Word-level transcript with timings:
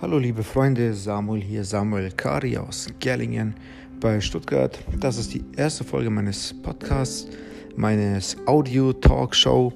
Hallo 0.00 0.18
liebe 0.18 0.44
Freunde, 0.44 0.94
Samuel 0.94 1.42
hier, 1.42 1.64
Samuel 1.64 2.12
Kari 2.12 2.56
aus 2.56 2.86
Gerlingen 3.00 3.56
bei 3.98 4.20
Stuttgart. 4.20 4.78
Das 5.00 5.18
ist 5.18 5.34
die 5.34 5.44
erste 5.56 5.82
Folge 5.82 6.08
meines 6.08 6.54
Podcasts, 6.62 7.26
meines 7.74 8.36
Audio-Talk-Show. 8.46 9.72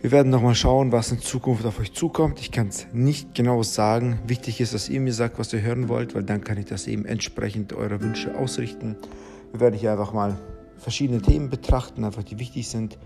Wir 0.00 0.12
werden 0.12 0.30
nochmal 0.30 0.54
schauen, 0.54 0.92
was 0.92 1.10
in 1.10 1.18
Zukunft 1.18 1.66
auf 1.66 1.80
euch 1.80 1.92
zukommt. 1.92 2.38
Ich 2.38 2.52
kann 2.52 2.68
es 2.68 2.86
nicht 2.92 3.34
genau 3.34 3.64
sagen. 3.64 4.20
Wichtig 4.28 4.60
ist, 4.60 4.74
dass 4.74 4.88
ihr 4.88 5.00
mir 5.00 5.12
sagt, 5.12 5.40
was 5.40 5.52
ihr 5.52 5.60
hören 5.60 5.88
wollt, 5.88 6.14
weil 6.14 6.22
dann 6.22 6.44
kann 6.44 6.56
ich 6.56 6.66
das 6.66 6.86
eben 6.86 7.04
entsprechend 7.04 7.72
eurer 7.72 8.00
Wünsche 8.00 8.38
ausrichten. 8.38 8.94
Wir 9.50 9.58
werden 9.58 9.74
hier 9.74 9.90
einfach 9.90 10.12
mal 10.12 10.38
verschiedene 10.78 11.20
Themen 11.20 11.50
betrachten, 11.50 12.04
einfach 12.04 12.22
die 12.22 12.38
wichtig 12.38 12.68
sind 12.68 12.96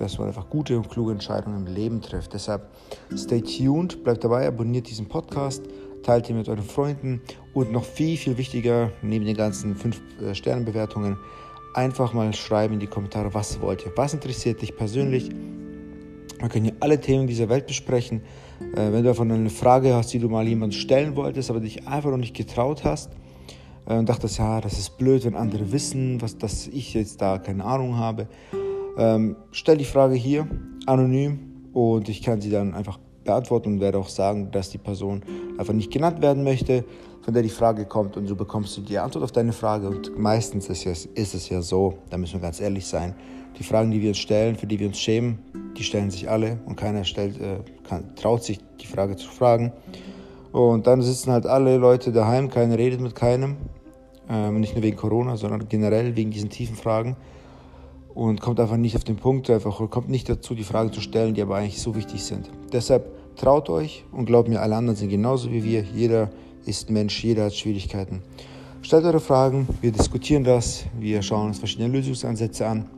dass 0.00 0.18
man 0.18 0.28
einfach 0.28 0.48
gute 0.48 0.76
und 0.76 0.88
kluge 0.88 1.12
Entscheidungen 1.12 1.66
im 1.66 1.74
Leben 1.74 2.00
trifft. 2.00 2.32
Deshalb 2.32 2.70
stay 3.16 3.40
tuned, 3.40 4.02
bleibt 4.04 4.24
dabei, 4.24 4.46
abonniert 4.46 4.88
diesen 4.88 5.06
Podcast, 5.06 5.62
teilt 6.02 6.28
ihn 6.30 6.36
mit 6.36 6.48
euren 6.48 6.64
Freunden 6.64 7.20
und 7.54 7.72
noch 7.72 7.84
viel, 7.84 8.16
viel 8.16 8.38
wichtiger, 8.38 8.90
neben 9.02 9.24
den 9.24 9.36
ganzen 9.36 9.76
5-Sterne-Bewertungen, 9.76 11.16
einfach 11.74 12.12
mal 12.12 12.32
schreiben 12.34 12.74
in 12.74 12.80
die 12.80 12.86
Kommentare, 12.86 13.34
was 13.34 13.60
wollt 13.60 13.84
ihr, 13.84 13.92
was 13.96 14.14
interessiert 14.14 14.62
dich 14.62 14.76
persönlich. 14.76 15.30
Wir 16.38 16.48
können 16.48 16.64
hier 16.64 16.76
alle 16.80 17.00
Themen 17.00 17.26
dieser 17.26 17.48
Welt 17.48 17.66
besprechen. 17.66 18.22
Äh, 18.74 18.92
wenn 18.92 19.02
du 19.02 19.04
davon 19.04 19.30
eine 19.30 19.50
Frage 19.50 19.94
hast, 19.94 20.12
die 20.12 20.18
du 20.18 20.28
mal 20.28 20.46
jemandem 20.46 20.78
stellen 20.78 21.16
wolltest, 21.16 21.50
aber 21.50 21.60
dich 21.60 21.86
einfach 21.86 22.10
noch 22.10 22.18
nicht 22.18 22.36
getraut 22.36 22.84
hast, 22.84 23.10
äh, 23.86 23.94
und 23.94 24.08
dachtest, 24.08 24.38
ja, 24.38 24.60
das 24.60 24.78
ist 24.78 24.98
blöd, 24.98 25.24
wenn 25.24 25.34
andere 25.34 25.72
wissen, 25.72 26.20
was, 26.20 26.36
dass 26.36 26.66
ich 26.66 26.94
jetzt 26.94 27.20
da 27.22 27.38
keine 27.38 27.64
Ahnung 27.64 27.96
habe, 27.96 28.28
ähm, 28.98 29.36
stell 29.50 29.76
die 29.76 29.84
Frage 29.84 30.14
hier 30.14 30.46
anonym 30.86 31.38
und 31.72 32.08
ich 32.08 32.22
kann 32.22 32.40
sie 32.40 32.50
dann 32.50 32.74
einfach 32.74 32.98
beantworten 33.24 33.74
und 33.74 33.80
werde 33.80 33.98
auch 33.98 34.08
sagen, 34.08 34.50
dass 34.50 34.70
die 34.70 34.78
Person 34.78 35.22
einfach 35.58 35.74
nicht 35.74 35.90
genannt 35.90 36.22
werden 36.22 36.44
möchte, 36.44 36.84
von 37.22 37.34
der 37.34 37.42
die 37.42 37.48
Frage 37.48 37.84
kommt 37.84 38.16
und 38.16 38.26
so 38.26 38.36
bekommst 38.36 38.76
du 38.76 38.80
die 38.80 38.98
Antwort 38.98 39.24
auf 39.24 39.32
deine 39.32 39.52
Frage 39.52 39.88
und 39.88 40.16
meistens 40.16 40.68
ist 40.68 40.86
es, 40.86 41.06
ist 41.06 41.34
es 41.34 41.48
ja 41.48 41.60
so, 41.60 41.98
da 42.08 42.16
müssen 42.16 42.34
wir 42.34 42.40
ganz 42.40 42.60
ehrlich 42.60 42.86
sein, 42.86 43.14
die 43.58 43.64
Fragen, 43.64 43.90
die 43.90 44.00
wir 44.00 44.10
uns 44.10 44.18
stellen, 44.18 44.56
für 44.56 44.66
die 44.66 44.78
wir 44.78 44.86
uns 44.86 44.98
schämen, 44.98 45.38
die 45.76 45.82
stellen 45.82 46.10
sich 46.10 46.30
alle 46.30 46.58
und 46.66 46.76
keiner 46.76 47.04
stellt, 47.04 47.40
äh, 47.40 47.58
kann, 47.88 48.14
traut 48.14 48.44
sich 48.44 48.60
die 48.80 48.86
Frage 48.86 49.16
zu 49.16 49.28
fragen. 49.28 49.72
Und 50.52 50.86
dann 50.86 51.02
sitzen 51.02 51.32
halt 51.32 51.46
alle 51.46 51.76
Leute 51.76 52.12
daheim, 52.12 52.48
keiner 52.48 52.78
redet 52.78 53.00
mit 53.00 53.14
keinem, 53.14 53.56
ähm, 54.28 54.60
nicht 54.60 54.74
nur 54.74 54.82
wegen 54.82 54.96
Corona, 54.96 55.36
sondern 55.36 55.68
generell 55.68 56.16
wegen 56.16 56.30
diesen 56.30 56.50
tiefen 56.50 56.76
Fragen 56.76 57.16
und 58.16 58.40
kommt 58.40 58.58
einfach 58.58 58.78
nicht 58.78 58.96
auf 58.96 59.04
den 59.04 59.16
Punkt, 59.16 59.50
einfach 59.50 59.78
kommt 59.90 60.08
nicht 60.08 60.28
dazu, 60.28 60.54
die 60.54 60.64
Fragen 60.64 60.90
zu 60.90 61.02
stellen, 61.02 61.34
die 61.34 61.42
aber 61.42 61.56
eigentlich 61.56 61.80
so 61.80 61.94
wichtig 61.94 62.24
sind. 62.24 62.50
Deshalb 62.72 63.36
traut 63.36 63.68
euch 63.68 64.04
und 64.10 64.24
glaubt 64.24 64.48
mir, 64.48 64.62
alle 64.62 64.74
anderen 64.74 64.96
sind 64.96 65.10
genauso 65.10 65.52
wie 65.52 65.62
wir. 65.62 65.82
Jeder 65.82 66.30
ist 66.64 66.88
Mensch, 66.88 67.22
jeder 67.22 67.44
hat 67.44 67.54
Schwierigkeiten. 67.54 68.22
Stellt 68.80 69.04
eure 69.04 69.20
Fragen, 69.20 69.68
wir 69.82 69.92
diskutieren 69.92 70.44
das, 70.44 70.86
wir 70.98 71.20
schauen 71.20 71.48
uns 71.48 71.58
verschiedene 71.58 71.88
Lösungsansätze 71.90 72.66
an. 72.66 72.88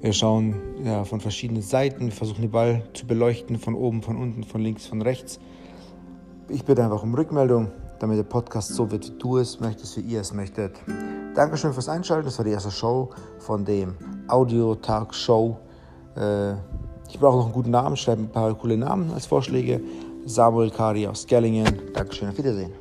Wir 0.00 0.12
schauen 0.12 0.56
ja, 0.84 1.04
von 1.04 1.20
verschiedenen 1.20 1.62
Seiten, 1.62 2.06
wir 2.06 2.12
versuchen 2.12 2.40
den 2.40 2.50
Ball 2.50 2.82
zu 2.94 3.06
beleuchten, 3.06 3.58
von 3.58 3.76
oben, 3.76 4.02
von 4.02 4.16
unten, 4.16 4.42
von 4.42 4.60
links, 4.60 4.86
von 4.86 5.02
rechts. 5.02 5.38
Ich 6.48 6.64
bitte 6.64 6.82
einfach 6.82 7.04
um 7.04 7.14
Rückmeldung, 7.14 7.70
damit 8.00 8.18
der 8.18 8.24
Podcast 8.24 8.74
so 8.74 8.90
wird, 8.90 9.06
wie 9.06 9.18
du 9.18 9.36
es 9.36 9.60
möchtest, 9.60 9.96
wie 9.98 10.00
ihr 10.00 10.20
es 10.20 10.34
möchtet. 10.34 10.80
Dankeschön 11.34 11.72
fürs 11.72 11.88
Einschalten. 11.88 12.24
Das 12.24 12.38
war 12.38 12.44
die 12.44 12.50
erste 12.50 12.70
Show 12.70 13.10
von 13.38 13.64
dem 13.64 13.94
Audio-Tag-Show. 14.26 15.56
Äh, 16.16 16.52
ich 17.08 17.18
brauche 17.18 17.36
noch 17.38 17.44
einen 17.44 17.52
guten 17.52 17.70
Namen. 17.70 17.96
Schreibe 17.96 18.22
ein 18.22 18.30
paar 18.30 18.54
coole 18.54 18.76
Namen 18.76 19.12
als 19.12 19.26
Vorschläge. 19.26 19.80
Samuel 20.26 20.70
Kari 20.70 21.06
aus 21.06 21.26
Gerlingen. 21.26 21.92
Dankeschön. 21.94 22.28
Auf 22.28 22.38
Wiedersehen. 22.38 22.72